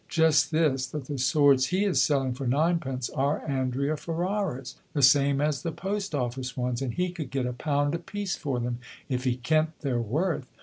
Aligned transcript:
"Just 0.09 0.49
this; 0.49 0.87
that 0.87 1.05
the 1.05 1.19
swords 1.19 1.67
he 1.67 1.85
is 1.85 2.01
selling 2.01 2.33
for 2.33 2.47
ninepence 2.47 3.07
are 3.11 3.47
Andrea 3.47 3.95
Ferraras, 3.95 4.73
the 4.93 5.03
same 5.03 5.39
as 5.39 5.61
the 5.61 5.71
post 5.71 6.15
office 6.15 6.57
ones, 6.57 6.81
and 6.81 6.95
he 6.95 7.11
could 7.11 7.29
get 7.29 7.45
a 7.45 7.53
pound 7.53 7.93
a 7.93 7.99
piece 7.99 8.35
for 8.35 8.59
them 8.59 8.79
if 9.09 9.25
he 9.25 9.35
kent 9.37 9.81
their 9.81 10.01
worth. 10.01 10.47